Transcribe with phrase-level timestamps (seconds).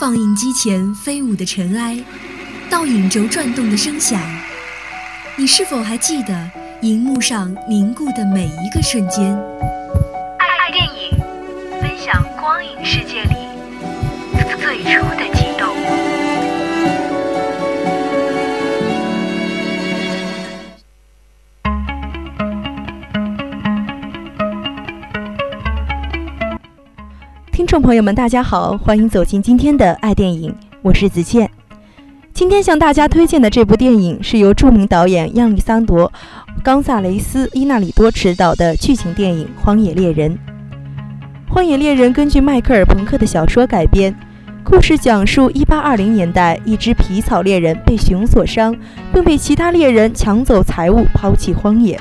[0.00, 1.96] 放映机前飞舞的尘埃，
[2.68, 4.20] 倒影轴转动的声响，
[5.36, 6.50] 你是否还记得
[6.82, 9.36] 荧幕上凝固的每一个瞬间？
[10.38, 11.10] 爱电影，
[11.80, 13.36] 分享光影世界里
[14.60, 16.03] 最初的激动。
[27.64, 31.50] 听众朋友们，大家好，欢迎走进今天的爱电影，我是子倩。
[32.34, 36.12] 今天向大家推荐的这部电影是由著名导演亚历桑多·
[36.62, 40.32] 冈萨雷斯·伊纳里多执导的剧情电影《荒野猎人》。
[41.48, 44.14] 《荒野猎人》根据迈克尔·朋克的小说改编，
[44.62, 48.76] 故事讲述1820年代一只皮草猎人被熊所伤，
[49.10, 51.98] 并被其他猎人抢走财物，抛弃荒野。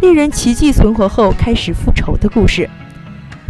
[0.00, 2.68] 猎人奇迹存活后，开始复仇的故事。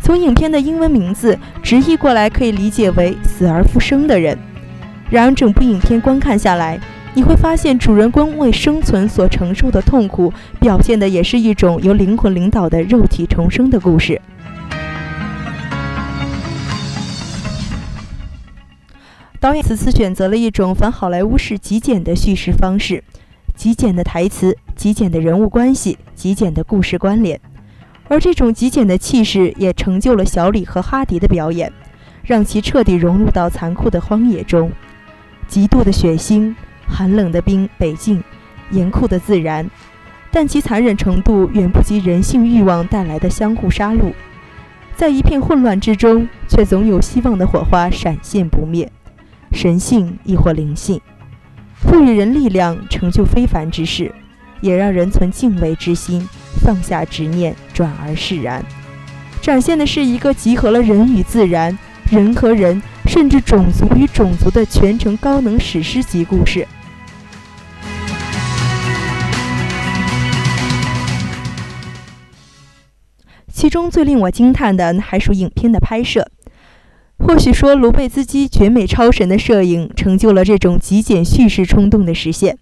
[0.08, 4.38] 从影片的英文名字直译过来，可以理解为“死而复生的人”。
[5.12, 6.80] 然而，整部影片观看下来，
[7.12, 14.18] 你会发现主人公为生存所承受的痛苦，表现的也是一种由灵魂领导的肉体重生的故事。
[19.38, 23.04] 导演此次选择了一种反好莱坞式极简的叙事方式，
[23.54, 27.38] 极简的台词，极简的人物关系，极简的故事关联。
[28.08, 31.72] 而这种极简的气势也成就了小李和哈迪的表演，
[32.22, 34.72] 让其彻底融入到残酷的荒野中。
[35.46, 36.54] 极度的血腥，
[36.86, 38.22] 寒冷的冰北境，
[38.70, 39.70] 严酷的自然，
[40.30, 44.12] 但其残忍程度远不及人性欲望带来的相互杀戮。
[44.96, 48.90] 在一片混乱之中，却总有希望的火花闪现不灭。
[49.52, 51.00] 神性亦或灵性，
[51.74, 54.12] 赋予人力量，成就非凡之事，
[54.60, 56.28] 也让人存敬畏之心。
[56.58, 58.64] 放下执念，转而释然，
[59.40, 61.78] 展现的是一个集合了人与自然、
[62.10, 66.66] 人和人，甚至种族与种族的全程高能史诗级故事。
[73.50, 76.30] 其中最令我惊叹的还属影片的拍摄。
[77.18, 82.56] 或许说，卢贝兹基绝美超神的摄影，成就了这种极简叙事冲动的实现。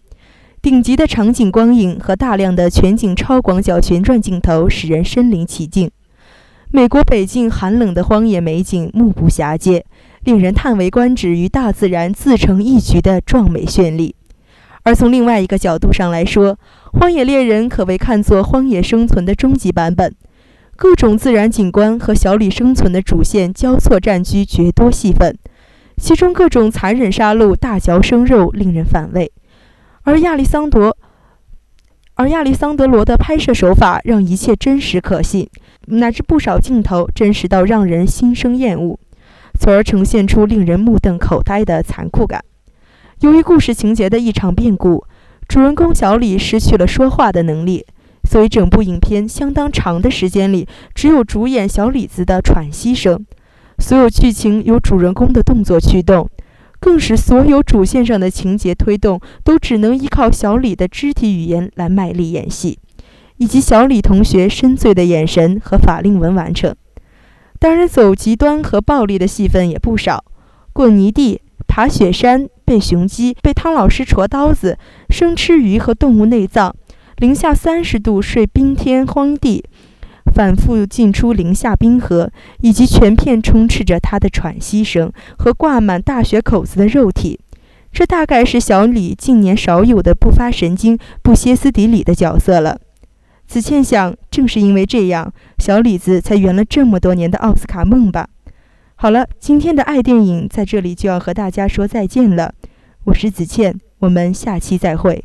[0.66, 5.88] 顶级的场景光影和大量的全景超广角旋转镜头，使人身临其境。
[6.72, 9.84] 美国北境寒冷的荒野美景，目不暇接，
[10.24, 14.16] 令人叹为观止与大自然自成一局的壮美绚丽。
[14.82, 16.54] 而从另外一个角度上来说，
[16.98, 20.12] 《荒野猎人》可谓看作荒野生存的终极版本，
[20.74, 25.38] 各种自然景观和小李生存的主线交错占据绝多戏份，
[25.96, 29.30] 其中各种残忍杀戮、大嚼生肉，令人反胃。
[30.06, 30.96] 而亚历桑德，
[32.14, 35.50] 而亚历桑德罗的拍摄手法让一切真实可信，
[35.86, 39.00] 乃至不少镜头真实到让人心生厌恶，
[39.58, 42.44] 从而呈现出令人目瞪口呆的残酷感。
[43.22, 45.04] 由于故事情节的一场变故，
[45.48, 47.84] 主人公小李失去了说话的能力，
[48.22, 53.26] 所以整部影片相当长的时间里，只有主演小李子的喘息声，
[53.80, 56.30] 所有剧情由主人公的动作驱动。
[56.80, 62.78] 更使所有主线上的情节推动都只能依靠小李的肢体语言来卖力演戏，
[63.38, 66.74] 以及小李同学深邃的眼神和法令纹完成。
[67.58, 70.24] 当然，走极端和暴力的戏份也不少：
[70.72, 76.76] 滚泥地、爬雪山、被雄鸡、被汤老师戳刀子、生吃鱼和动物内脏、
[77.16, 79.64] 零下三十度睡冰天荒地。
[80.36, 82.30] 反复进出零下冰河，
[82.60, 87.40] 以及全片充斥着他的喘息声和挂满大血口子的肉体，
[87.90, 92.78] 这大概是小李近年少有的不发神经、不歇斯底里的角色了。
[93.46, 98.28] 子倩想，正是因为这样，小李子才圆了这么多年的奥斯卡梦吧。
[98.96, 102.52] 好了，今天的爱电影在这里就要和大家说再见了。
[103.04, 105.24] 我是子倩，我们下期再会。